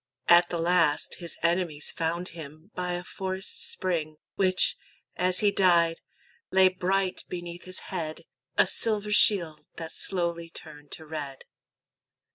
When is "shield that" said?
9.11-9.93